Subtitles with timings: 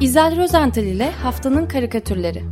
[0.00, 2.44] İzel Rozental ile Haftanın Karikatürleri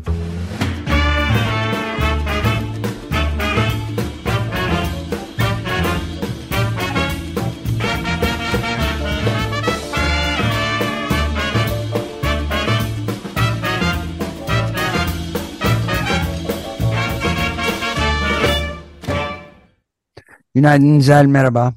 [20.55, 21.75] Günaydın İzel merhaba.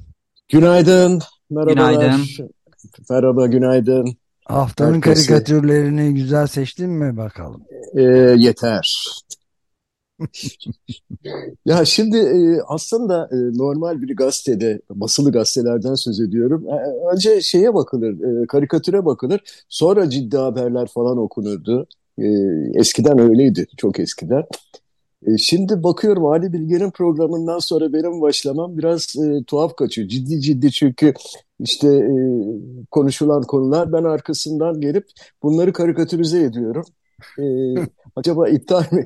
[0.48, 1.20] Günaydın.
[1.50, 1.92] Merhabalar.
[1.92, 2.20] Günaydın.
[3.10, 4.19] Merhaba, günaydın.
[4.50, 5.26] Haftanın Herkese.
[5.26, 7.62] karikatürlerini güzel seçtin mi bakalım?
[7.94, 8.02] Ee,
[8.36, 9.10] yeter.
[11.66, 16.66] Ya şimdi e, aslında e, normal bir gazetede, basılı gazetelerden söz ediyorum.
[16.68, 16.74] E,
[17.14, 19.40] önce şeye bakılır, e, karikatüre bakılır.
[19.68, 21.86] Sonra ciddi haberler falan okunurdu.
[22.18, 22.26] E,
[22.74, 24.44] eskiden öyleydi, çok eskiden.
[25.26, 30.08] E, şimdi bakıyorum Ali Bilge'nin programından sonra benim başlamam biraz e, tuhaf kaçıyor.
[30.08, 31.14] Ciddi ciddi çünkü
[31.60, 32.12] işte e,
[32.90, 35.06] konuşulan konular ben arkasından gelip
[35.42, 36.84] bunları karikatürize ediyorum.
[37.38, 37.44] E,
[38.16, 39.04] acaba iptal mi?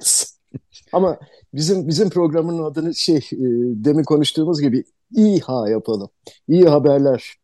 [0.93, 1.19] Ama
[1.55, 3.39] bizim bizim programın adını şey e,
[3.85, 4.85] demin konuştuğumuz gibi
[5.17, 6.11] İHA yapalım.
[6.49, 7.35] İyi Haberler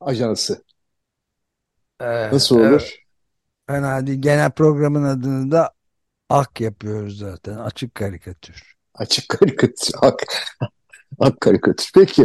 [0.00, 0.62] Ajansı.
[2.00, 2.96] Ee, Nasıl evet, olur?
[3.66, 4.22] fena değil.
[4.22, 5.77] Genel programın adını da
[6.28, 7.58] AK yapıyoruz zaten.
[7.58, 8.76] Açık karikatür.
[8.94, 9.94] Açık karikatür.
[10.02, 10.22] Ak,
[11.18, 11.90] ak karikatür.
[11.94, 12.22] Peki.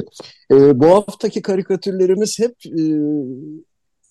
[0.51, 2.83] e, bu haftaki karikatürlerimiz hep e,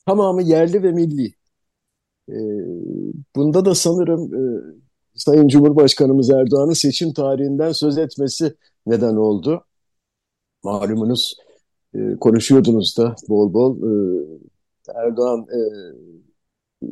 [0.07, 1.35] tamamı yerli ve milli.
[2.29, 2.37] E,
[3.37, 4.43] bunda da sanırım e,
[5.15, 8.55] Sayın Cumhurbaşkanımız Erdoğan'ın seçim tarihinden söz etmesi
[8.87, 9.65] neden oldu.
[10.63, 11.37] Malumunuz
[11.95, 13.77] e, konuşuyordunuz da bol bol.
[13.77, 13.93] E,
[14.95, 15.61] Erdoğan e,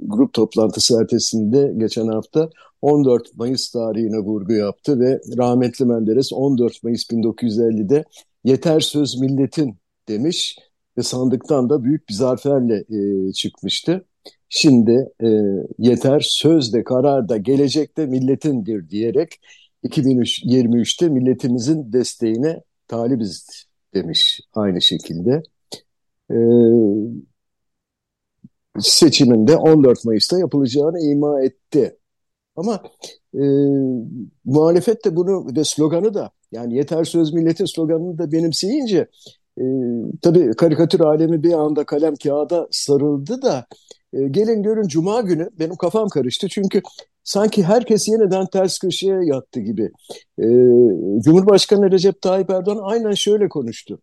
[0.03, 2.51] grup toplantısı ertesinde geçen hafta
[2.83, 8.05] 14 Mayıs tarihine vurgu yaptı ve rahmetli Menderes 14 Mayıs 1950'de
[8.45, 9.77] yeter söz milletin
[10.09, 10.59] demiş
[10.99, 14.05] ve sandıktan da büyük bir zaferle e, çıkmıştı.
[14.49, 15.29] Şimdi e,
[15.79, 19.41] yeter söz de karar da gelecek milletindir diyerek
[19.85, 25.43] 2023'te milletimizin desteğine talibiz demiş aynı şekilde.
[26.31, 26.37] E,
[28.79, 31.97] seçiminde 14 Mayıs'ta yapılacağını ima etti.
[32.57, 32.83] Ama
[33.35, 33.43] e,
[34.45, 39.09] muhalefet de bunu ve sloganı da yani yeter söz milletin sloganını da benimseyince
[39.59, 39.65] e,
[40.23, 43.67] tabii karikatür alemi bir anda kalem kağıda sarıldı da
[44.13, 46.49] e, gelin görün Cuma günü benim kafam karıştı.
[46.49, 46.83] Çünkü
[47.25, 49.91] sanki herkes yeniden ters köşeye yattı gibi.
[50.39, 50.47] E,
[51.25, 54.01] Cumhurbaşkanı Recep Tayyip Erdoğan aynen şöyle konuştu.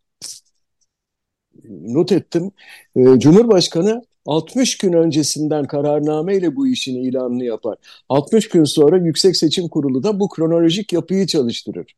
[1.70, 2.52] Not ettim.
[2.96, 7.78] E, Cumhurbaşkanı 60 gün öncesinden kararnameyle bu işin ilanını yapar.
[8.10, 11.96] 60 gün sonra Yüksek Seçim Kurulu da bu kronolojik yapıyı çalıştırır.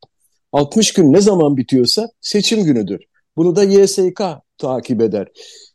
[0.52, 3.00] 60 gün ne zaman bitiyorsa seçim günüdür.
[3.36, 4.22] Bunu da YSK
[4.58, 5.28] takip eder.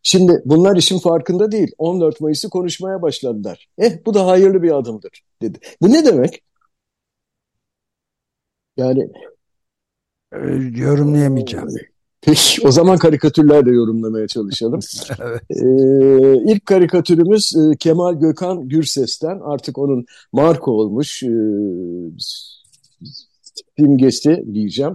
[0.03, 1.71] Şimdi bunlar işin farkında değil.
[1.77, 3.67] 14 Mayıs'ı konuşmaya başladılar.
[3.77, 5.59] Eh bu da hayırlı bir adımdır dedi.
[5.81, 6.41] Bu ne demek?
[8.77, 9.09] Yani
[10.33, 10.37] Ee,
[10.75, 11.69] yorumlayamayacağım.
[12.25, 14.79] Peki o zaman karikatürlerle yorumlamaya çalışalım.
[15.19, 15.41] Evet.
[15.49, 21.29] Ee, ilk karikatürümüz e, Kemal Gökhan Gürses'ten artık onun marka olmuş e,
[23.77, 24.93] simgesi diyeceğim.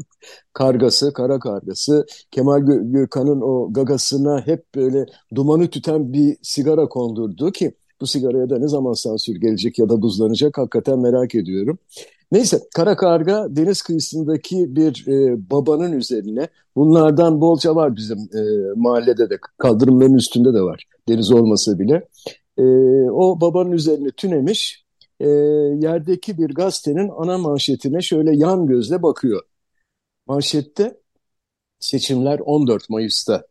[0.53, 2.07] Kargası, kara kargası.
[2.31, 8.51] Kemal Gö- Gökhan'ın o gagasına hep böyle dumanı tüten bir sigara kondurdu ki bu sigaraya
[8.51, 11.79] da ne zaman sansür gelecek ya da buzlanacak hakikaten merak ediyorum.
[12.33, 18.41] Neyse kara karga deniz kıyısındaki bir e, babanın üzerine bunlardan bolca var bizim e,
[18.77, 22.09] mahallede de kaldırımların üstünde de var deniz olmasa bile.
[22.59, 22.63] E,
[23.11, 24.85] o babanın üzerine tünemiş
[25.21, 25.29] e,
[25.81, 29.43] yerdeki bir gazetenin ana manşetine şöyle yan gözle bakıyor.
[30.27, 31.01] Manşette
[31.81, 33.47] seçimler 14 Mayıs'ta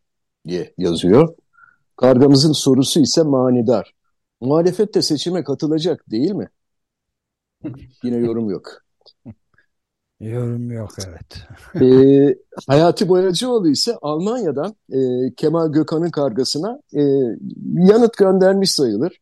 [0.48, 1.34] diye yazıyor.
[1.96, 3.94] Kargamızın sorusu ise manidar.
[4.40, 6.48] Muhalefet de seçime katılacak değil mi?
[8.02, 8.82] Yine yorum yok.
[10.20, 11.46] Yorum yok evet.
[11.84, 12.34] Ee,
[12.66, 14.98] Hayati Boyacıoğlu ise Almanya'dan e,
[15.36, 17.02] Kemal Gökhan'ın kargasına e,
[17.74, 19.20] yanıt göndermiş sayılır.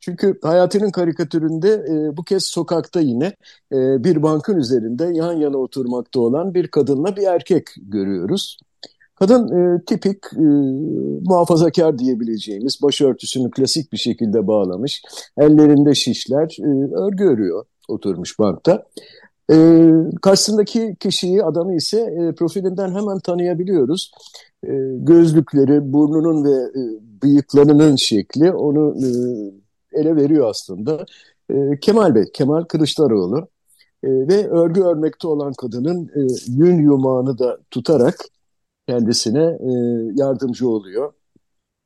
[0.00, 3.26] Çünkü Hayati'nin karikatüründe e, bu kez sokakta yine
[3.72, 8.58] e, bir bankın üzerinde yan yana oturmakta olan bir kadınla bir erkek görüyoruz.
[9.14, 10.46] Kadın e, tipik e,
[11.28, 15.02] muhafazakar diyebileceğimiz başörtüsünü klasik bir şekilde bağlamış.
[15.38, 18.84] Ellerinde şişler, e, örgü örüyor oturmuş bankta.
[19.52, 19.88] E,
[20.22, 24.12] karşısındaki kişiyi, adamı ise e, profilinden hemen tanıyabiliyoruz.
[24.64, 26.82] E, gözlükleri, burnunun ve e,
[27.22, 29.08] bıyıklarının şekli onu e,
[30.00, 31.06] ele veriyor aslında.
[31.50, 33.48] E, Kemal Bey, Kemal Kılıçdaroğlu
[34.04, 38.14] E, ve örgü örmekte olan kadının e, yün yumağını da tutarak
[38.88, 39.70] kendisine e,
[40.14, 41.12] yardımcı oluyor.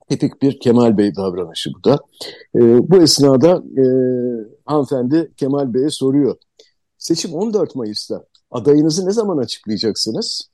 [0.09, 1.99] Tipik bir Kemal Bey davranışı bu da.
[2.55, 2.61] E,
[2.91, 3.85] bu esnada e,
[4.65, 6.37] hanımefendi Kemal Bey'e soruyor.
[6.99, 8.25] Seçim 14 Mayıs'ta.
[8.51, 10.51] Adayınızı ne zaman açıklayacaksınız?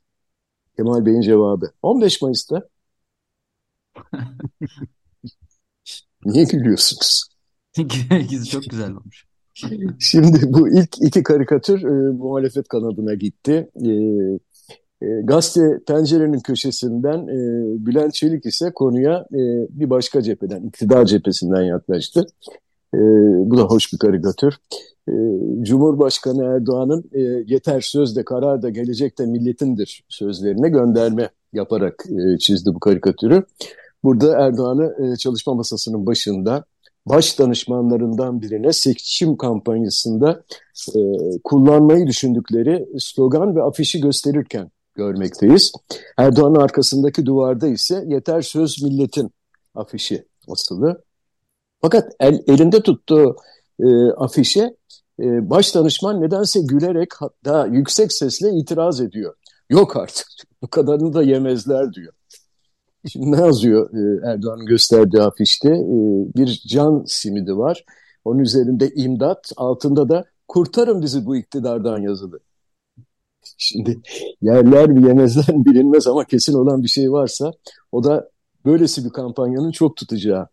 [0.77, 2.69] Kemal Bey'in cevabı 15 Mayıs'ta.
[6.25, 7.25] Niye gülüyorsunuz?
[8.51, 9.29] Çok güzel olmuş.
[9.99, 13.71] Şimdi bu ilk iki karikatür e, muhalefet kanadına gitti.
[13.77, 13.91] E,
[15.03, 17.37] e, gazete pencerenin köşesinden e,
[17.87, 19.41] Bülent Çelik ise konuya e,
[19.71, 22.27] bir başka cepheden, iktidar cephesinden yaklaştı.
[22.95, 22.99] E,
[23.51, 24.55] bu da hoş bir karikatür.
[25.09, 25.13] E,
[25.63, 32.39] Cumhurbaşkanı Erdoğan'ın e, yeter söz de karar da gelecek de milletindir sözlerine gönderme yaparak e,
[32.39, 33.43] çizdi bu karikatürü.
[34.05, 36.65] Burada Erdoğan'ı e, çalışma masasının başında
[37.07, 40.43] baş danışmanlarından birine seçim kampanyasında
[40.97, 41.01] e,
[41.45, 45.73] kullanmayı düşündükleri slogan ve afişi gösterirken görmekteyiz.
[46.17, 49.31] Erdoğan'ın arkasındaki duvarda ise yeter söz milletin
[49.75, 51.03] afişi asılı.
[51.81, 53.37] Fakat el, elinde tuttuğu
[53.81, 53.87] e,
[54.17, 54.77] afişe
[55.21, 59.35] e, baş danışman nedense gülerek hatta yüksek sesle itiraz ediyor.
[59.71, 60.27] Yok artık
[60.63, 62.13] bu kadarını da yemezler diyor.
[63.13, 65.69] Şimdi ne yazıyor e, Erdoğan'ın gösterdiği afişte?
[65.69, 65.99] E,
[66.37, 67.85] bir can simidi var.
[68.25, 72.41] Onun üzerinde imdat, altında da kurtarın bizi bu iktidardan yazılı.
[73.59, 74.01] Şimdi
[74.43, 77.53] yerler mi yemezler mi bilinmez ama kesin olan bir şey varsa
[77.93, 78.29] o da
[78.65, 80.49] böylesi bir kampanyanın çok tutacağı.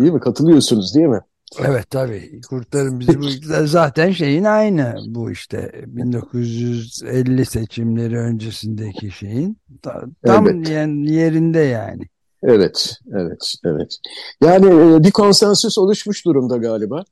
[0.00, 0.20] Değil mi?
[0.20, 1.20] Katılıyorsunuz değil mi?
[1.58, 2.40] Evet tabii.
[2.48, 3.26] Kurtarın bizi bu.
[3.66, 10.68] Zaten şeyin aynı bu işte 1950 seçimleri öncesindeki şeyin tam evet.
[11.10, 12.02] yerinde yani.
[12.42, 13.96] Evet, evet, evet.
[14.44, 17.04] Yani e, bir konsensüs oluşmuş durumda galiba.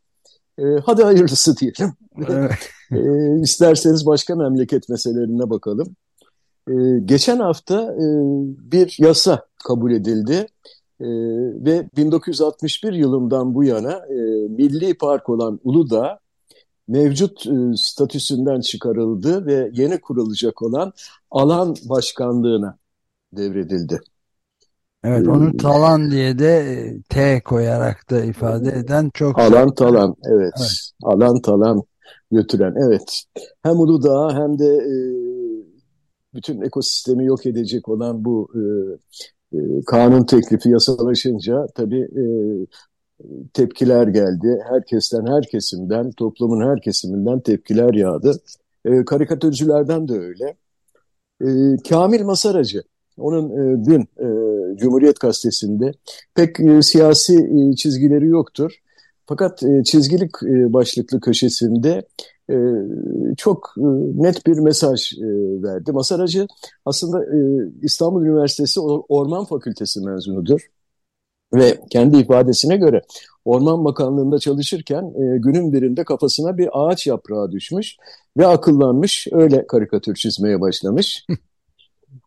[0.58, 1.94] E, hadi hayırlısı diyelim.
[2.28, 2.70] Evet.
[2.93, 5.96] e, isterseniz başka memleket meselelerine bakalım.
[6.69, 6.75] E,
[7.05, 8.06] geçen hafta e,
[8.72, 10.46] bir yasa kabul edildi
[11.00, 11.06] e,
[11.64, 14.14] ve 1961 yılından bu yana e,
[14.49, 16.19] milli park olan Uludağ
[16.88, 20.93] mevcut e, statüsünden çıkarıldı ve yeni kurulacak olan
[21.31, 22.78] alan başkanlığına
[23.32, 24.00] devredildi.
[25.05, 30.53] Evet onu talan diye de e, T koyarak da ifade eden çok alan talan evet.
[30.59, 31.83] evet alan talan
[32.33, 33.23] götüren evet
[33.62, 34.97] hem Uludağ hem de e,
[36.35, 38.61] bütün ekosistemi yok edecek olan bu e,
[39.59, 42.25] e, kanun teklifi yasalaşınca tabii e,
[43.53, 44.61] tepkiler geldi.
[44.69, 48.41] Herkesten, her kesimden, toplumun her kesiminden tepkiler yağdı.
[48.85, 50.56] E, karikatürcülerden de öyle.
[51.41, 52.83] E, Kamil Masaracı,
[53.19, 54.29] onun e, dün e,
[54.76, 55.93] Cumhuriyet Gazetesi'nde
[56.35, 58.73] pek e, siyasi e, çizgileri yoktur.
[59.26, 62.06] Fakat e, çizgilik e, başlıklı köşesinde
[62.50, 62.56] e,
[63.37, 63.82] çok e,
[64.23, 65.26] net bir mesaj e,
[65.62, 65.93] verdi.
[65.93, 66.47] Masaracı
[66.85, 67.38] aslında e,
[67.82, 70.70] İstanbul Üniversitesi Orman Fakültesi mezunudur.
[71.55, 73.03] Ve kendi ifadesine göre
[73.44, 77.97] Orman Bakanlığı'nda çalışırken e, günün birinde kafasına bir ağaç yaprağı düşmüş
[78.37, 81.26] ve akıllanmış öyle karikatür çizmeye başlamış.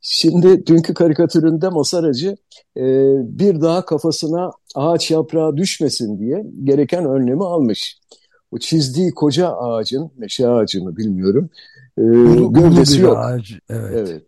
[0.01, 2.35] Şimdi dünkü karikatüründe Masaracı
[2.77, 2.83] e,
[3.39, 7.99] bir daha kafasına ağaç yaprağı düşmesin diye gereken önlemi almış.
[8.51, 11.49] O çizdiği koca ağacın, meşe ağacı mı bilmiyorum,
[11.97, 13.17] e, ulu, gövdesi yok.
[13.17, 13.91] Ağaç, evet.
[13.93, 14.23] evet.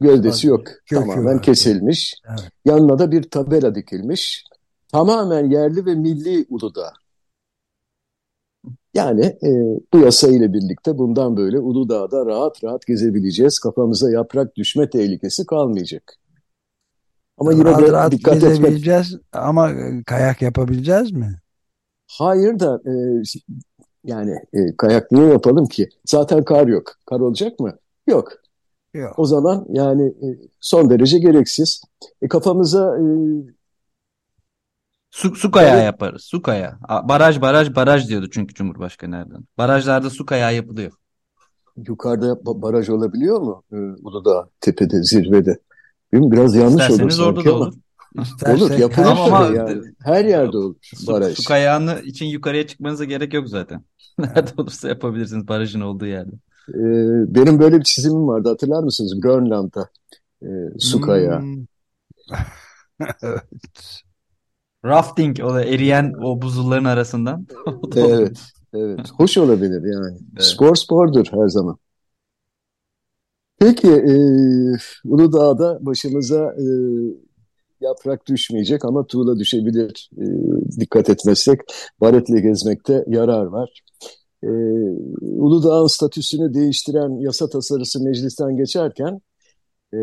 [0.00, 0.66] Gövdesi yok.
[0.66, 2.14] Kökü Tamamen kesilmiş.
[2.28, 2.50] Evet.
[2.64, 4.44] Yanına da bir tabela dikilmiş.
[4.92, 6.92] Tamamen yerli ve milli Uludağ.
[8.94, 9.50] Yani e,
[9.94, 13.58] bu yasa ile birlikte bundan böyle Uludağ'da rahat rahat gezebileceğiz.
[13.58, 16.14] Kafamıza yaprak düşme tehlikesi kalmayacak.
[17.38, 19.24] Ama yine rahat de rahat dikkat gezebileceğiz etmek...
[19.32, 19.70] ama
[20.06, 21.38] kayak yapabileceğiz mi?
[22.06, 22.92] Hayır da e,
[24.04, 25.88] yani e, kayak niye yapalım ki?
[26.04, 26.92] Zaten kar yok.
[27.06, 27.78] Kar olacak mı?
[28.06, 28.32] Yok.
[28.94, 29.18] Yok.
[29.18, 30.26] O zaman yani e,
[30.60, 31.82] son derece gereksiz.
[32.22, 33.04] E, kafamıza e,
[35.10, 36.22] Su, su kayağı yaparız.
[36.22, 36.78] Su kayağı.
[36.88, 39.44] Baraj baraj baraj diyordu çünkü Cumhurbaşkanı Erdoğan.
[39.58, 40.92] Barajlarda su kayağı yapılıyor.
[41.86, 43.62] Yukarıda baraj olabiliyor mu?
[43.72, 45.58] Ee, Uludağ tepede, zirvede.
[46.12, 47.74] Biraz yanlış İsterseniz olur orada da olur.
[48.22, 49.82] İstersek, olur yapılır ama, yani.
[50.02, 51.34] Her yerde olur baraj.
[51.34, 53.84] Su, su kayağını için yukarıya çıkmanıza gerek yok zaten.
[54.18, 56.32] Nerede olursa yapabilirsiniz barajın olduğu yerde.
[56.68, 59.20] Ee, benim böyle bir çizimim vardı hatırlar mısınız?
[59.20, 59.88] Grönland'da
[60.42, 60.48] e,
[60.78, 61.40] su kayağı.
[61.40, 61.64] Hmm.
[63.22, 63.42] evet.
[64.84, 67.46] Rafting o da eriyen o buzulların arasından.
[67.96, 68.38] evet,
[68.74, 69.10] evet.
[69.16, 70.18] Hoş olabilir yani.
[70.32, 70.44] Evet.
[70.44, 71.76] Spor spordur her zaman.
[73.58, 74.14] Peki e,
[75.04, 76.66] Uludağ'da başımıza e,
[77.80, 80.10] yaprak düşmeyecek ama tuğla düşebilir.
[80.18, 80.24] E,
[80.80, 81.60] dikkat etmezsek
[82.00, 83.82] baretle gezmekte yarar var.
[84.42, 84.48] E,
[85.20, 89.20] Uludağ'ın statüsünü değiştiren yasa tasarısı meclisten geçerken
[89.92, 89.96] e,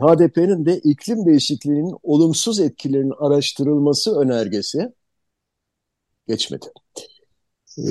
[0.00, 4.92] HDP'nin de iklim değişikliğinin olumsuz etkilerinin araştırılması önergesi
[6.28, 6.66] geçmedi.
[7.78, 7.82] E,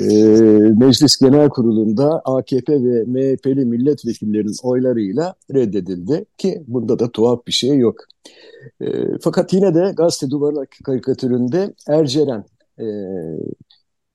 [0.78, 7.78] Meclis Genel Kurulu'nda AKP ve MHP'li milletvekillerinin oylarıyla reddedildi ki bunda da tuhaf bir şey
[7.78, 7.96] yok.
[8.80, 8.86] E,
[9.22, 12.44] fakat yine de gazete duvarı karikatüründe Erceren
[12.78, 12.86] e,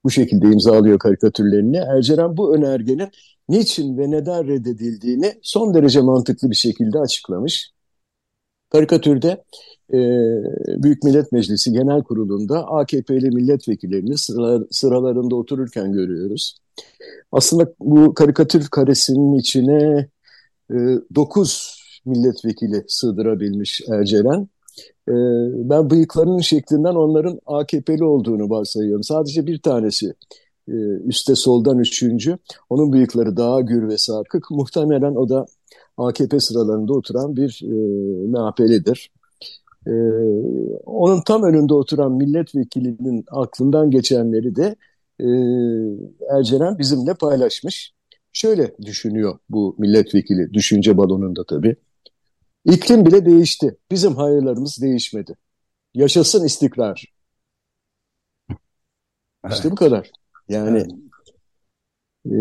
[0.04, 1.78] bu şekilde imzalıyor karikatürlerini.
[1.78, 3.10] Erceren bu önergenin
[3.50, 7.72] niçin ve neden reddedildiğini son derece mantıklı bir şekilde açıklamış.
[8.70, 9.44] Karikatürde
[9.94, 9.98] e,
[10.84, 16.58] Büyük Millet Meclisi Genel Kurulu'nda AKP'li milletvekillerini sıralar, sıralarında otururken görüyoruz.
[17.32, 20.10] Aslında bu karikatür karesinin içine
[20.72, 20.76] e,
[21.16, 24.48] 9 milletvekili sığdırabilmiş Ercelen.
[25.08, 25.14] E,
[25.70, 29.04] ben bıyıklarının şeklinden onların AKP'li olduğunu varsayıyorum.
[29.04, 30.14] Sadece bir tanesi
[30.68, 30.74] e,
[31.06, 32.38] üste soldan üçüncü.
[32.70, 34.52] Onun bıyıkları daha gür ve sarkık.
[34.52, 35.46] Muhtemelen o da
[35.98, 37.74] AKP sıralarında oturan bir e,
[38.28, 39.12] MHP'lidir.
[39.88, 39.92] E,
[40.86, 44.76] onun tam önünde oturan milletvekilinin aklından geçenleri de
[45.20, 45.28] e,
[46.38, 47.94] Erceren bizimle paylaşmış.
[48.34, 51.76] Şöyle düşünüyor bu milletvekili, düşünce balonunda tabii.
[52.66, 53.78] İklim bile değişti.
[53.92, 55.36] Bizim hayırlarımız değişmedi.
[55.94, 57.06] Yaşasın istikrar.
[59.52, 60.12] İşte bu kadar.
[60.50, 60.88] Yani
[62.26, 62.38] e,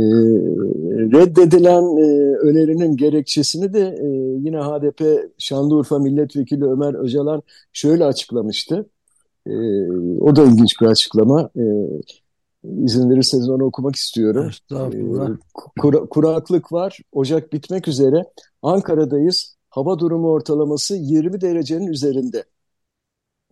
[1.13, 4.07] reddedilen e, önerinin gerekçesini de e,
[4.41, 8.87] yine HDP Şanlıurfa Milletvekili Ömer Öcalan şöyle açıklamıştı.
[9.47, 9.53] E,
[10.21, 11.51] o da ilginç bir açıklama.
[11.57, 11.65] E,
[12.85, 14.51] izin verirseniz onu okumak istiyorum.
[14.73, 15.39] E,
[15.81, 16.99] kura, kuraklık var.
[17.13, 18.25] Ocak bitmek üzere.
[18.63, 19.57] Ankara'dayız.
[19.71, 22.45] Hava durumu ortalaması 20 derecenin üzerinde.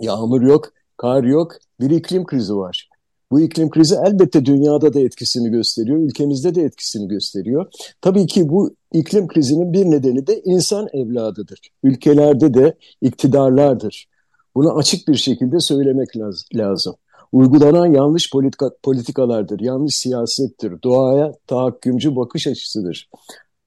[0.01, 1.53] Yağmur yok, kar yok.
[1.81, 2.89] Bir iklim krizi var.
[3.31, 7.67] Bu iklim krizi elbette dünyada da etkisini gösteriyor, ülkemizde de etkisini gösteriyor.
[8.01, 11.59] Tabii ki bu iklim krizinin bir nedeni de insan evladıdır.
[11.83, 14.09] Ülkelerde de iktidarlardır.
[14.55, 16.09] Bunu açık bir şekilde söylemek
[16.55, 16.95] lazım.
[17.33, 23.09] Uygulanan yanlış politika, politikalardır, yanlış siyasettir, doğaya tahakkümcü bakış açısıdır.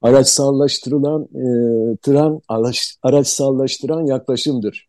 [0.02, 4.87] Araçsallaştırılan, e, tıran, araç, araçsallaştıran yaklaşımdır.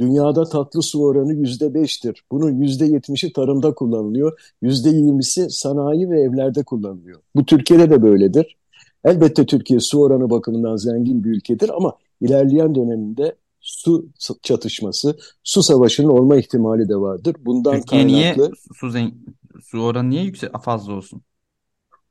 [0.00, 2.24] Dünyada tatlı su oranı yüzde beştir.
[2.32, 4.40] Bunun yüzde yetmişi tarımda kullanılıyor.
[4.62, 7.20] Yüzde yirmisi sanayi ve evlerde kullanılıyor.
[7.36, 8.56] Bu Türkiye'de de böyledir.
[9.04, 14.06] Elbette Türkiye su oranı bakımından zengin bir ülkedir ama ilerleyen döneminde su
[14.42, 17.36] çatışması, su savaşının olma ihtimali de vardır.
[17.40, 18.42] Bundan Türkiye kaynaklı...
[18.42, 18.92] niye su,
[19.62, 21.22] su oranı niye yüksek fazla olsun?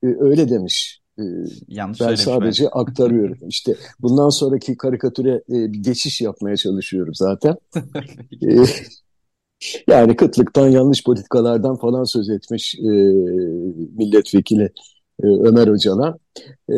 [0.03, 1.00] E, öyle demiş.
[1.21, 1.25] E,
[1.67, 2.75] Yanlış ben sadece belki.
[2.75, 3.37] aktarıyorum.
[3.47, 7.55] İşte bundan sonraki karikatüre e, bir geçiş yapmaya çalışıyorum zaten.
[8.43, 8.65] E,
[9.87, 12.87] yani kıtlıktan, yanlış politikalardan falan söz etmiş e,
[13.97, 14.63] milletvekili
[15.23, 16.19] e, Ömer Öcalan.
[16.69, 16.75] E,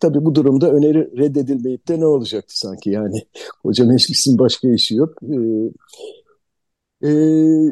[0.00, 3.22] tabii bu durumda öneri reddedilmeyip de ne olacaktı sanki yani
[3.62, 5.18] koca meclisin başka işi yok.
[7.02, 7.10] E, e,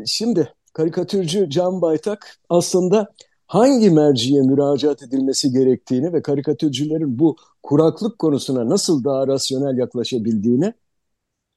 [0.07, 3.15] şimdi karikatürcü Can Baytak aslında
[3.47, 10.73] hangi merciye müracaat edilmesi gerektiğini ve karikatürcülerin bu kuraklık konusuna nasıl daha rasyonel yaklaşabildiğini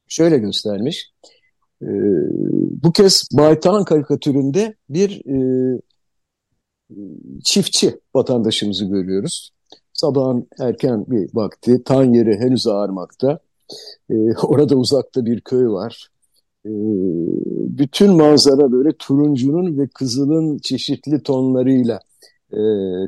[0.08, 1.12] şöyle göstermiş.
[1.82, 1.88] E,
[2.84, 5.38] bu kez Baytak'ın karikatüründe bir e,
[7.44, 9.52] çiftçi vatandaşımızı görüyoruz.
[9.94, 13.40] Sabahın erken bir vakti, tan yeri henüz ağarmakta.
[14.10, 16.10] E, orada uzakta bir köy var.
[16.68, 16.72] E,
[17.78, 22.00] bütün manzara böyle turuncunun ve kızılın çeşitli tonlarıyla
[22.52, 22.62] e,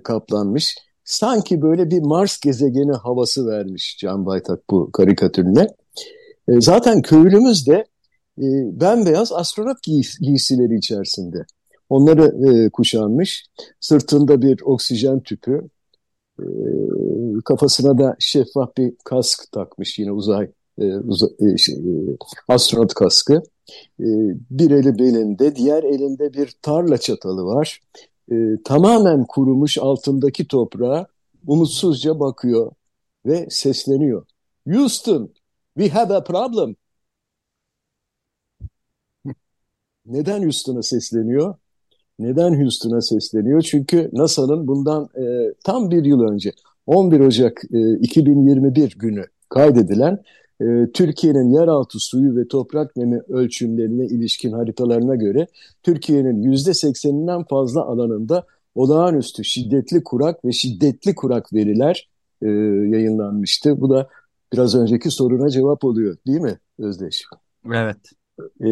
[0.04, 0.76] kaplanmış.
[1.04, 5.68] Sanki böyle bir Mars gezegeni havası vermiş Can Baytak bu karikatürle.
[6.48, 7.86] E, zaten köylümüz de
[8.38, 8.46] e,
[8.82, 11.46] bembeyaz astronot giys giysileri içerisinde.
[11.90, 13.46] Onları e, kuşanmış.
[13.80, 15.62] Sırtında bir oksijen tüpü.
[16.40, 16.46] E,
[17.46, 20.86] kafasına da şeffaf bir kask takmış yine uzay e,
[21.46, 22.18] e, şey, e,
[22.48, 23.44] astronot kaskı.
[24.50, 27.82] Bir eli belinde, diğer elinde bir tarla çatalı var.
[28.64, 31.08] Tamamen kurumuş altındaki toprağa
[31.48, 32.72] umutsuzca bakıyor
[33.26, 34.26] ve sesleniyor.
[34.68, 35.34] Houston,
[35.78, 36.76] we have a problem.
[40.06, 41.56] Neden Houston'a sesleniyor?
[42.20, 43.62] Neden Houston'a sesleniyor?
[43.62, 46.52] Çünkü NASA'nın bundan e, tam bir yıl önce
[46.86, 50.24] 11 Ocak e, 2021 günü kaydedilen
[50.62, 55.48] e, Türkiye'nin yeraltı suyu ve toprak nemi ölçümlerine ilişkin haritalarına göre
[55.84, 62.10] Türkiye'nin %80'inden fazla alanında olağanüstü şiddetli kurak ve şiddetli kurak veriler
[62.42, 62.48] e,
[62.96, 63.82] yayınlanmıştı.
[63.82, 64.08] Bu da
[64.54, 67.24] biraz önceki soruna cevap oluyor değil mi Özdeş?
[67.74, 67.98] Evet.
[68.62, 68.70] E,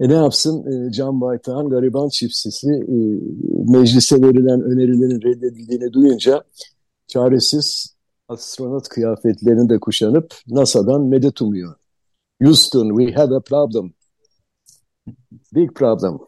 [0.00, 2.96] e ne yapsın e, Can Baytak'ın gariban çiftçisi e,
[3.72, 6.44] meclise verilen önerilerin reddedildiğini duyunca
[7.06, 7.95] çaresiz
[8.28, 11.74] astronot kıyafetlerini de kuşanıp NASA'dan medet umuyor.
[12.42, 13.92] Houston, we have a problem.
[15.54, 16.18] Big problem.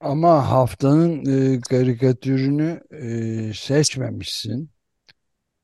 [0.00, 4.70] Ama haftanın e, karikatürünü e, seçmemişsin.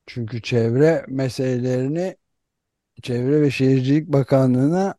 [0.06, 2.16] Çünkü çevre meselelerini
[3.02, 4.94] Çevre ve Şehircilik Bakanlığı'na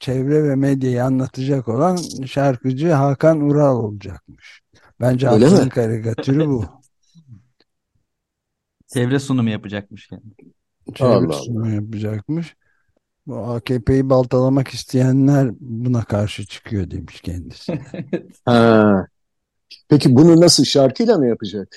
[0.00, 4.62] çevre ve medyayı anlatacak olan şarkıcı Hakan Ural olacakmış.
[5.00, 5.70] Bence Öyle haftanın mi?
[5.70, 6.64] karikatürü bu.
[8.96, 10.22] Çevre sunumu yapacakmış yani.
[10.94, 12.56] Çevre Allah sunumu yapacakmış.
[13.26, 17.80] Bu AKP'yi baltalamak isteyenler buna karşı çıkıyor demiş kendisi.
[18.44, 19.06] Ha.
[19.88, 21.68] Peki bunu nasıl şarkıyla mı yapacak?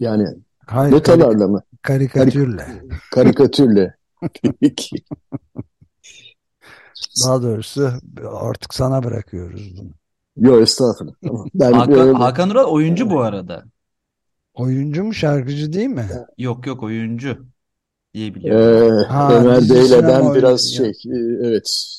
[0.00, 0.26] Yani
[0.66, 1.62] Hayır, karik- notalarla mı?
[1.82, 2.66] karikatürle.
[3.10, 3.94] Karikatürle.
[4.60, 4.96] Peki.
[7.24, 7.92] Daha doğrusu
[8.32, 9.90] artık sana bırakıyoruz bunu.
[10.36, 11.14] Yok estağfurullah.
[11.26, 11.46] Tamam.
[11.54, 13.64] Ben, Hakan, e, Hakan Ural oyuncu bu arada.
[14.54, 16.08] Oyuncu mu şarkıcı değil mi?
[16.38, 17.46] Yok yok oyuncu
[18.14, 18.98] diye biliyorum.
[19.00, 21.96] e, Ha, Ömer dizi Bey'le sinema ben oyunu- biraz şey, e, evet,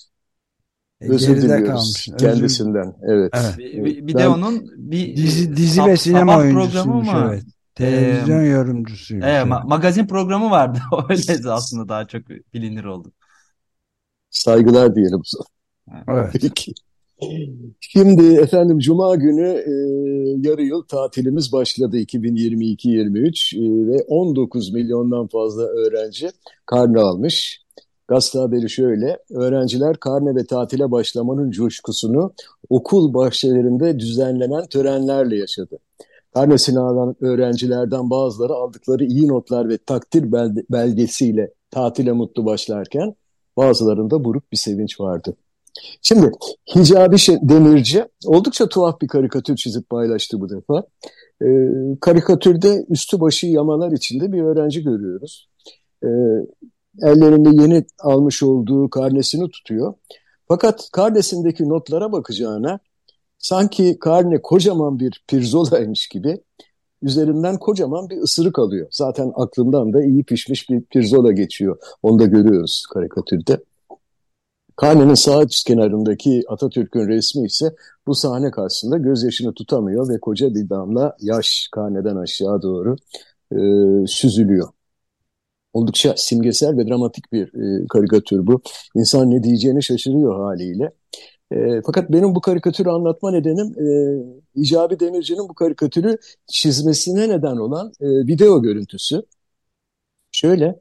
[1.01, 2.09] E, özür geride diliyoruz kalmış.
[2.09, 2.95] Özür- kendisinden.
[3.03, 3.31] Evet.
[3.35, 3.57] Evet.
[3.57, 7.29] Bir, bir- bir Ben- de onun bir Dizi, dizi sab- ve sinema oyuncusuymuş mı?
[7.31, 7.43] evet.
[7.75, 9.27] Televizyon yorumcusuymuş.
[9.27, 10.79] Evet, ma- magazin programı vardı.
[11.09, 12.21] Öyle aslında daha çok
[12.53, 13.11] bilinir oldu.
[14.29, 15.19] Saygılar diyelim.
[15.19, 16.03] o zaman.
[16.07, 16.33] Evet.
[16.41, 16.73] Peki.
[17.79, 19.73] Şimdi efendim Cuma günü e,
[20.49, 26.29] yarı yıl tatilimiz başladı 2022-23 e, ve 19 milyondan fazla öğrenci
[26.65, 27.61] karne almış.
[28.07, 32.33] Gazete haberi şöyle, öğrenciler karne ve tatile başlamanın coşkusunu
[32.69, 35.77] okul bahçelerinde düzenlenen törenlerle yaşadı.
[36.33, 43.15] Karnesini alan öğrencilerden bazıları aldıkları iyi notlar ve takdir bel- belgesiyle tatile mutlu başlarken
[43.57, 45.35] bazılarında buruk bir sevinç vardı.
[46.01, 46.31] Şimdi
[46.75, 50.83] Hicabi Demirci oldukça tuhaf bir karikatür çizip paylaştı bu defa.
[51.41, 51.69] Ee,
[52.01, 55.49] karikatürde üstü başı yamalar içinde bir öğrenci görüyoruz.
[56.03, 56.07] Ee,
[57.01, 59.93] ellerinde yeni almış olduğu karnesini tutuyor.
[60.47, 62.79] Fakat karnesindeki notlara bakacağına
[63.37, 66.41] sanki karne kocaman bir pirzolaymış gibi
[67.01, 68.87] üzerinden kocaman bir ısırık alıyor.
[68.91, 71.77] Zaten aklından da iyi pişmiş bir pirzola geçiyor.
[72.03, 73.57] Onu da görüyoruz karikatürde.
[74.75, 77.75] Karnenin sağ üst kenarındaki Atatürk'ün resmi ise
[78.07, 82.95] bu sahne karşısında gözyaşını tutamıyor ve koca bir damla yaş karneden aşağı doğru
[83.51, 83.57] e,
[84.07, 84.69] süzülüyor.
[85.73, 88.61] Oldukça simgesel ve dramatik bir e, karikatür bu.
[88.95, 90.91] İnsan ne diyeceğini şaşırıyor haliyle.
[91.51, 93.87] E, fakat benim bu karikatürü anlatma nedenim e,
[94.55, 99.21] İcabi Demirci'nin bu karikatürü çizmesine neden olan e, video görüntüsü.
[100.31, 100.79] Şöyle,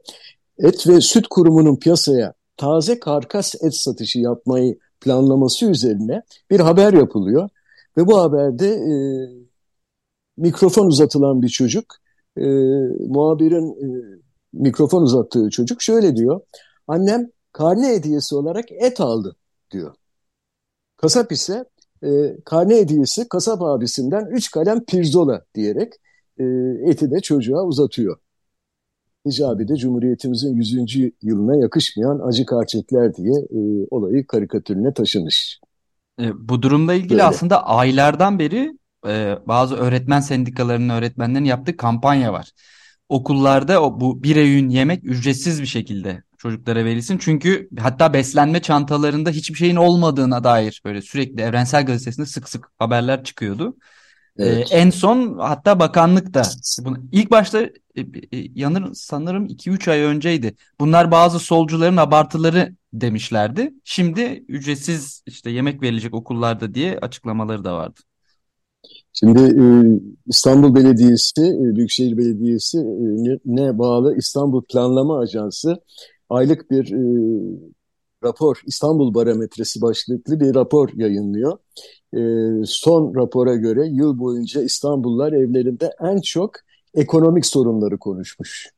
[0.59, 7.49] Et ve Süt Kurumu'nun piyasaya taze karkas et satışı yapmayı planlaması üzerine bir haber yapılıyor.
[7.97, 8.93] Ve bu haberde e,
[10.37, 11.85] mikrofon uzatılan bir çocuk,
[12.37, 12.45] e,
[13.07, 14.19] muhabirin e,
[14.53, 16.41] mikrofon uzattığı çocuk şöyle diyor.
[16.87, 19.35] Annem karne hediyesi olarak et aldı
[19.71, 19.95] diyor.
[20.97, 21.65] Kasap ise
[22.03, 25.93] e, karne hediyesi kasap abisinden 3 kalem pirzola diyerek
[26.39, 26.43] e,
[26.85, 28.17] eti de çocuğa uzatıyor.
[29.27, 31.11] Hicabi de Cumhuriyetimizin 100.
[31.21, 35.59] yılına yakışmayan acı karçetler diye e, olayı karikatürüne taşımış.
[36.21, 37.23] E, bu durumla ilgili Böyle.
[37.23, 42.51] aslında aylardan beri e, bazı öğretmen sendikalarının öğretmenlerin yaptığı kampanya var.
[43.09, 47.17] Okullarda o, bu bir öğün yemek ücretsiz bir şekilde çocuklara verilsin.
[47.17, 53.23] Çünkü hatta beslenme çantalarında hiçbir şeyin olmadığına dair böyle sürekli Evrensel Gazetesi'nde sık sık haberler
[53.23, 53.77] çıkıyordu.
[54.41, 54.67] Ee, Evet.
[54.71, 56.41] en son hatta bakanlık da
[56.85, 58.05] bunu ilk başta e, e,
[58.55, 60.55] yanır sanırım 2-3 ay önceydi.
[60.79, 63.73] Bunlar bazı solcuların abartıları demişlerdi.
[63.83, 67.99] Şimdi ücretsiz işte yemek verilecek okullarda diye açıklamaları da vardı.
[69.13, 69.65] Şimdi e,
[70.27, 75.81] İstanbul Belediyesi, e, Büyükşehir Belediyesi e, ne, bağlı İstanbul Planlama Ajansı
[76.29, 77.01] aylık bir e,
[78.23, 81.57] rapor, İstanbul Barometresi başlıklı bir rapor yayınlıyor.
[82.13, 82.19] E,
[82.65, 86.51] son rapora göre yıl boyunca İstanbullular evlerinde en çok
[86.93, 88.71] ekonomik sorunları konuşmuş.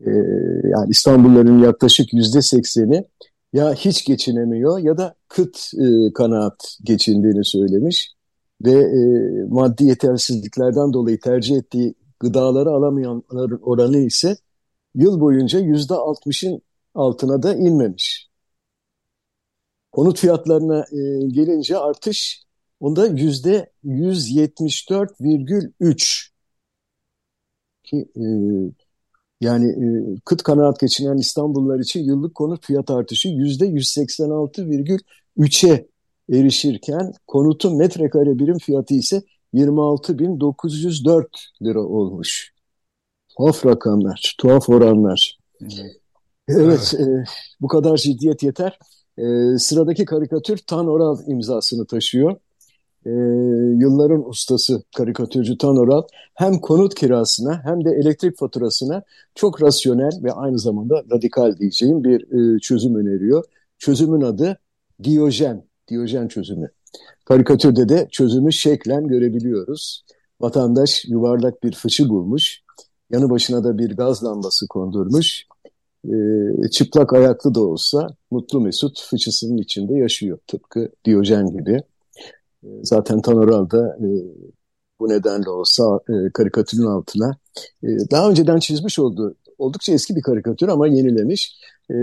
[0.00, 0.10] E,
[0.64, 3.04] yani İstanbulluların yaklaşık yüzde sekseni
[3.52, 8.12] ya hiç geçinemiyor ya da kıt e, kanaat geçindiğini söylemiş
[8.64, 9.00] ve e,
[9.48, 14.36] maddi yetersizliklerden dolayı tercih ettiği gıdaları alamayanların oranı ise
[14.94, 16.62] yıl boyunca yüzde altmışın
[16.98, 18.28] altına da inmemiş.
[19.92, 22.42] Konut fiyatlarına e, gelince artış
[22.80, 26.28] onda yüzde 174,3
[27.84, 28.22] ki e,
[29.40, 29.86] yani e,
[30.24, 35.86] kıt kanaat geçinen İstanbullular için yıllık konut fiyat artışı yüzde 186,3'e
[36.30, 39.22] erişirken konutun metrekare birim fiyatı ise
[39.54, 41.26] 26.904
[41.62, 42.52] lira olmuş.
[43.28, 45.38] Tuhaf rakamlar, tuhaf oranlar.
[45.62, 45.96] Evet,
[46.48, 46.94] evet.
[46.94, 47.24] E,
[47.60, 48.78] bu kadar ciddiyet yeter.
[49.18, 52.36] E, sıradaki karikatür Tan Oral imzasını taşıyor.
[53.06, 53.10] E,
[53.80, 56.02] yılların ustası karikatürcü Tan Oral
[56.34, 59.02] hem konut kirasına hem de elektrik faturasına
[59.34, 62.20] çok rasyonel ve aynı zamanda radikal diyeceğim bir
[62.56, 63.44] e, çözüm öneriyor.
[63.78, 64.58] Çözümün adı
[65.02, 66.70] Diyojen, Diyojen çözümü.
[67.24, 70.04] Karikatürde de çözümü şeklen görebiliyoruz.
[70.40, 72.60] Vatandaş yuvarlak bir fıçı bulmuş,
[73.10, 75.44] yanı başına da bir gaz lambası kondurmuş.
[76.08, 80.38] E, çıplak ayaklı da olsa mutlu mesut fıçısının içinde yaşıyor.
[80.46, 81.82] Tıpkı Diyojen gibi.
[82.64, 84.08] E, zaten Tanoral da e,
[85.00, 87.36] bu nedenle olsa e, karikatürün altına
[87.82, 91.56] e, daha önceden çizmiş olduğu oldukça eski bir karikatür ama yenilemiş.
[91.90, 91.94] E,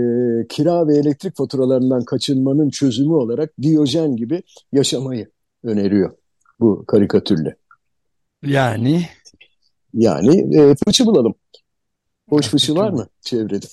[0.48, 4.42] kira ve elektrik faturalarından kaçınmanın çözümü olarak Diyojen gibi
[4.72, 5.30] yaşamayı
[5.62, 6.12] öneriyor
[6.60, 7.56] bu karikatürle.
[8.42, 9.06] Yani?
[9.94, 11.34] Yani e, fıçı bulalım.
[12.30, 13.66] Boş fıçı var mı çevrede?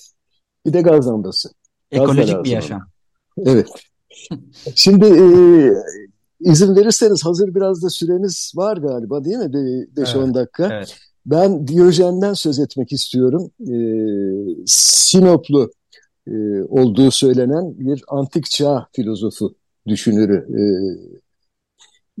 [0.66, 1.50] Bir de gaz lambası.
[1.90, 2.82] Ekolojik bir yaşam.
[3.38, 3.68] Evet.
[4.74, 5.26] Şimdi e,
[6.40, 9.44] izin verirseniz hazır biraz da süremiz var galiba değil mi?
[9.44, 10.68] 5-10 evet, dakika.
[10.72, 10.96] Evet.
[11.26, 13.50] Ben Diyojen'den söz etmek istiyorum.
[13.60, 13.76] E,
[14.66, 15.70] Sinoplu
[16.26, 19.54] e, olduğu söylenen bir antik çağ filozofu,
[19.86, 20.62] düşünürü e,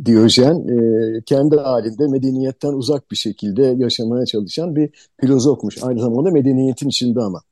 [0.04, 0.68] Diyojen.
[0.68, 5.82] E, kendi halinde medeniyetten uzak bir şekilde yaşamaya çalışan bir filozofmuş.
[5.82, 7.42] Aynı zamanda medeniyetin içinde ama.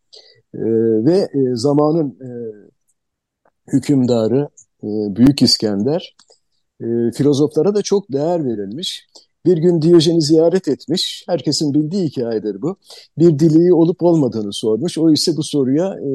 [0.54, 0.60] E,
[1.04, 2.30] ve e, zamanın e,
[3.72, 4.48] hükümdarı
[4.82, 6.16] e, Büyük İskender
[6.80, 9.06] e, filozoflara da çok değer verilmiş.
[9.46, 11.24] Bir gün Diyojen'i ziyaret etmiş.
[11.28, 12.76] Herkesin bildiği hikayedir bu.
[13.18, 14.98] Bir dileği olup olmadığını sormuş.
[14.98, 16.10] O ise bu soruya e,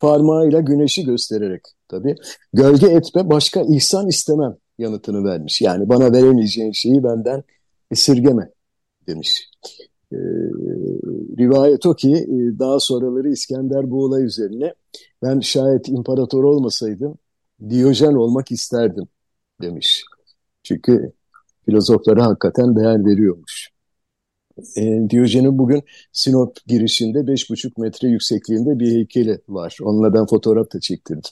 [0.00, 2.16] parmağıyla güneşi göstererek tabii
[2.52, 5.60] gölge etme başka ihsan istemem yanıtını vermiş.
[5.60, 7.44] Yani bana veremeyeceğin şeyi benden
[7.90, 8.50] esirgeme
[9.06, 9.50] demiş.
[10.12, 10.18] E,
[11.38, 14.74] rivayet o ki e, daha sonraları İskender bu olay üzerine
[15.22, 17.18] ben şayet imparator olmasaydım
[17.68, 19.08] Diyojen olmak isterdim
[19.62, 20.04] demiş.
[20.62, 21.12] Çünkü
[21.64, 23.70] filozoflara hakikaten değer veriyormuş.
[24.76, 29.78] E, Diyojen'in bugün Sinop girişinde 5,5 metre yüksekliğinde bir heykeli var.
[29.82, 31.22] Onunla ben fotoğraf da çektirdim.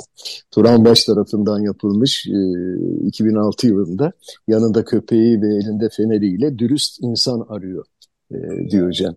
[0.50, 4.12] Turan Baş tarafından yapılmış e, 2006 yılında.
[4.48, 7.84] Yanında köpeği ve elinde feneriyle dürüst insan arıyor
[8.30, 9.16] e, Diyojen.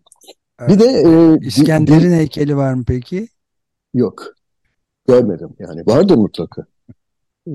[0.68, 3.28] Bir de e, İskender'in heykeli var mı peki?
[3.94, 4.24] Yok.
[5.08, 5.84] Görmedim yani.
[5.88, 6.66] Vardır mutlaka.
[7.48, 7.52] E,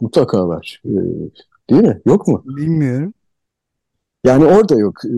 [0.00, 0.82] mutlaka var.
[0.84, 0.90] E,
[1.70, 2.00] Değil mi?
[2.06, 2.42] Yok mu?
[2.46, 3.14] Bilmiyorum.
[4.24, 5.04] Yani orada yok.
[5.04, 5.08] Ee,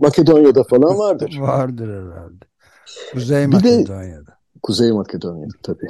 [0.00, 1.36] Makedonya'da falan vardır.
[1.38, 2.44] vardır herhalde.
[3.12, 4.26] Kuzey Makedonya'da.
[4.26, 5.86] De, Kuzey Makedonya'da tabii.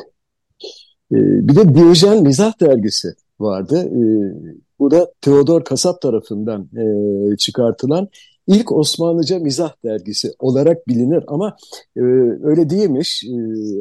[1.12, 1.16] Ee,
[1.49, 3.09] bir de Diyojen Mizah Dergisi
[3.40, 3.79] vardı.
[3.85, 6.69] Ee, bu da Theodor Kasap tarafından
[7.33, 8.09] e, çıkartılan
[8.46, 11.56] ilk Osmanlıca mizah dergisi olarak bilinir ama
[11.96, 12.00] e,
[12.42, 13.24] öyle değilmiş.
[13.24, 13.35] E,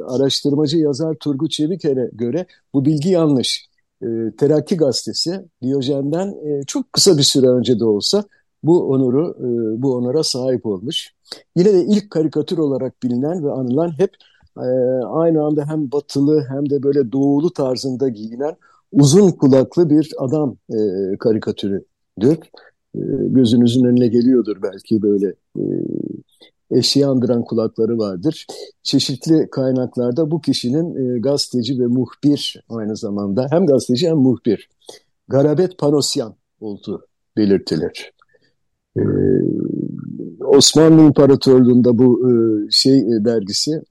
[0.03, 3.69] araştırmacı yazar Turgut Çeviker'e göre bu bilgi yanlış
[4.01, 8.23] e, Terakki Gazetesi Diyojen'den e, çok kısa bir süre önce de olsa
[8.63, 11.13] bu onuru, e, bu onura sahip olmuş.
[11.55, 14.11] Yine de ilk karikatür olarak bilinen ve anılan hep
[14.57, 14.67] e,
[15.05, 18.55] aynı anda hem batılı hem de böyle doğulu tarzında giyinen
[18.91, 20.77] uzun kulaklı bir adam e,
[21.19, 22.39] karikatürüdür.
[22.95, 25.63] E, gözünüzün önüne geliyordur belki böyle e,
[26.71, 28.45] eşeği andıran kulakları vardır.
[28.83, 34.69] Çeşitli kaynaklarda bu kişinin e, gazeteci ve muhbir aynı zamanda hem gazeteci hem muhbir
[35.27, 38.11] Garabet Panosyan olduğu belirtilir.
[40.45, 42.31] Osmanlı İmparatorluğu'nda bu
[42.71, 43.81] şey dergisi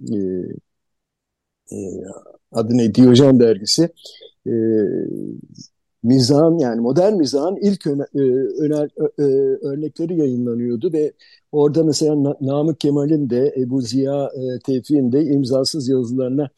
[2.53, 3.89] adı ne Diyojen dergisi
[6.05, 8.21] mizahın yani modern mizahın ilk öne, e,
[8.63, 8.89] öner,
[9.19, 9.23] e,
[9.67, 11.13] örnekleri yayınlanıyordu ve
[11.53, 16.49] orada mesela Namık Kemal'in de Ebu Ziya e, Tevfik'in de imzasız yazılarına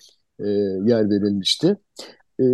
[0.40, 0.48] e,
[0.86, 1.76] yer verilmişti.
[2.38, 2.44] E,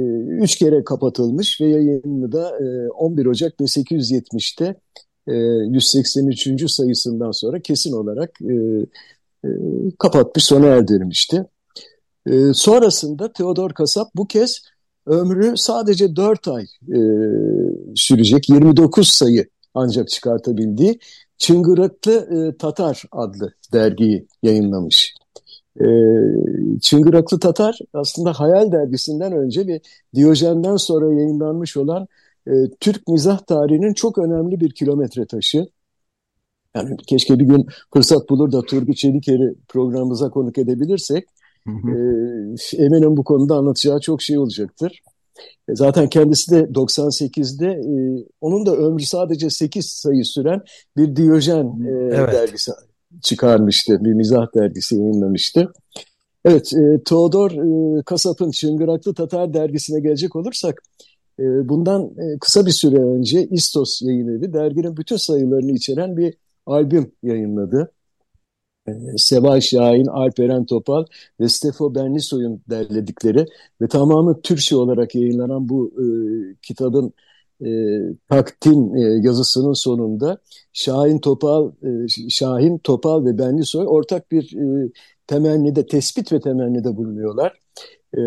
[0.42, 4.74] üç kere kapatılmış ve yayını da e, 11 Ocak 1870'te
[5.28, 6.70] e, 183.
[6.70, 8.54] sayısından sonra kesin olarak e,
[9.44, 9.48] e,
[9.98, 11.44] kapatmış, sona erdirmişti.
[12.26, 14.62] E, sonrasında Theodor Kasap bu kez
[15.06, 16.98] ömrü sadece 4 ay e,
[17.94, 20.98] sürecek 29 sayı ancak çıkartabildiği
[21.38, 25.14] Çıngıraklı e, Tatar adlı dergiyi yayınlamış.
[25.80, 25.86] E,
[26.80, 29.80] Çıngıraklı Tatar aslında Hayal dergisinden önce ve
[30.14, 32.08] Diyojen'den sonra yayınlanmış olan
[32.46, 35.66] e, Türk mizah tarihinin çok önemli bir kilometre taşı.
[36.76, 41.28] Yani keşke bir gün fırsat bulur da Turgut Çeliker'i programımıza konuk edebilirsek.
[41.66, 45.02] E, eminim bu konuda anlatacağı çok şey olacaktır.
[45.68, 47.94] E, zaten kendisi de 98'de e,
[48.40, 50.60] onun da ömrü sadece 8 sayı süren
[50.96, 52.32] bir Diyojen e, evet.
[52.32, 52.72] dergisi
[53.22, 54.04] çıkarmıştı.
[54.04, 55.72] Bir mizah dergisi yayınlamıştı.
[56.44, 60.82] Evet, e, Teodor e, Kasap'ın Çıngıraklı Tatar dergisine gelecek olursak,
[61.40, 66.34] e, bundan e, kısa bir süre önce İstos yayın evi derginin bütün sayılarını içeren bir
[66.66, 67.92] albüm yayınladı.
[68.88, 71.04] E, Seval Şahin, Alperen Topal
[71.40, 73.46] ve Stefo Benlisoy'un derledikleri
[73.80, 76.04] ve tamamı Türkçe olarak yayınlanan bu e,
[76.62, 77.12] kitabın
[77.64, 77.68] e,
[78.28, 80.38] takdim e, yazısının sonunda
[80.72, 81.88] Şahin Topal, e,
[82.28, 84.90] Şahin Topal ve Benlisoy ortak bir e,
[85.26, 87.58] temennide, tespit ve temennide bulunuyorlar.
[88.14, 88.20] E,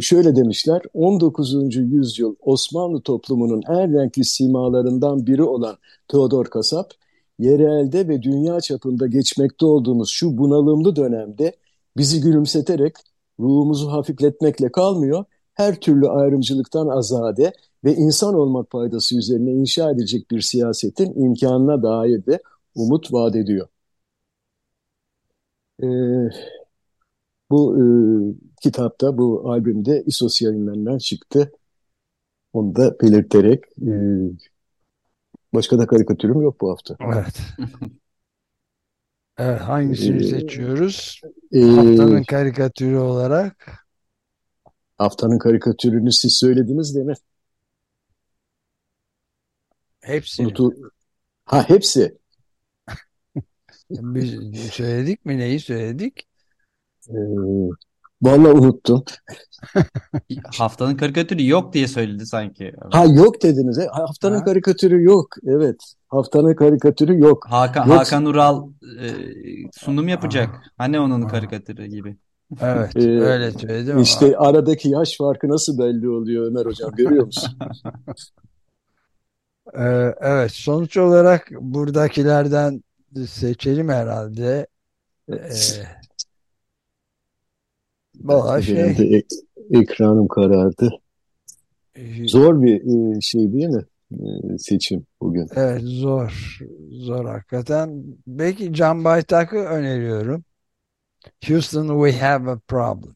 [0.00, 1.76] şöyle demişler, 19.
[1.76, 5.76] yüzyıl Osmanlı toplumunun en renkli simalarından biri olan
[6.08, 6.90] Teodor Kasap,
[7.38, 11.56] yerelde ve dünya çapında geçmekte olduğumuz şu bunalımlı dönemde
[11.96, 12.94] bizi gülümseterek
[13.40, 17.52] ruhumuzu hafifletmekle kalmıyor, her türlü ayrımcılıktan azade
[17.84, 22.42] ve insan olmak faydası üzerine inşa edecek bir siyasetin imkanına dair de
[22.74, 23.68] umut vaat ediyor.
[25.82, 25.86] Ee,
[27.50, 27.84] bu e,
[28.62, 31.52] kitapta, bu albümde İSOS yayınlarından çıktı.
[32.52, 33.92] Onu da belirterek e,
[35.54, 36.96] başka da karikatürüm yok bu hafta.
[37.00, 37.34] Evet.
[39.38, 41.20] Evet, hangisini Ee, seçiyoruz?
[41.52, 43.86] e, Haftanın karikatürü olarak.
[44.98, 47.14] haftanın karikatürünü siz söylediniz değil mi?
[50.00, 50.46] Hepsini.
[50.46, 50.72] Unutu...
[51.44, 52.18] Ha hepsi.
[53.90, 55.38] Biz söyledik mi?
[55.38, 56.28] Neyi söyledik?
[57.08, 57.14] Ee,
[58.24, 59.04] vallahi unuttum.
[60.58, 62.72] Haftanın karikatürü yok diye söyledi sanki.
[62.90, 63.78] Ha yok dediniz.
[63.78, 63.86] he?
[63.86, 64.44] Haftanın Ha?
[64.44, 65.28] karikatürü yok.
[65.46, 65.76] Evet.
[66.08, 67.46] Haftanın karikatürü yok.
[67.48, 67.96] Hakan, Yok.
[67.98, 68.68] Hakan Ural
[69.00, 69.06] e,
[69.72, 70.48] sunum yapacak.
[70.78, 71.28] Hani onun Aa.
[71.28, 72.16] karikatürü gibi.
[72.62, 73.98] Evet, Ee, öyle söyledim.
[73.98, 77.58] İşte aradaki yaş farkı nasıl belli oluyor Ömer Hocam görüyor musun?
[79.78, 82.82] Ee, evet, sonuç olarak buradakilerden
[83.28, 84.66] seçelim herhalde.
[85.32, 85.34] Ee,
[88.28, 89.36] Benim şey, ek-
[89.70, 90.90] ekranım karardı.
[92.26, 93.84] Zor bir e, şey değil mi?
[94.12, 95.48] E, seçim bugün.
[95.56, 96.58] evet zor,
[96.90, 98.04] zor hakikaten.
[98.26, 100.44] Belki Can Baytak'ı öneriyorum.
[101.48, 103.14] Houston, we have a problem.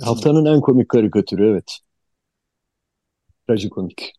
[0.00, 1.78] Haftanın en komik karikatürü evet.
[3.46, 4.12] Trajikomik.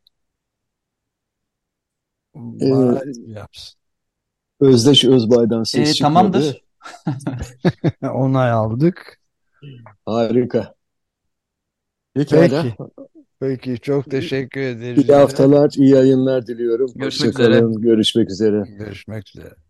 [3.28, 3.80] Yapsın.
[4.60, 6.04] Özdeş Özbay'dan E, ses çıkmadı.
[6.04, 6.69] tamamdır.
[8.02, 9.20] Onay aldık.
[10.06, 10.76] Harika.
[12.14, 12.62] Pekala.
[12.62, 12.76] Peki.
[13.40, 15.04] Peki, çok teşekkür ederiz.
[15.04, 16.92] İyi haftalar, iyi yayınlar diliyorum.
[16.96, 18.64] Görüşmek Hoşça kalın, Görüşmek üzere.
[18.80, 19.69] Görüşmek üzere.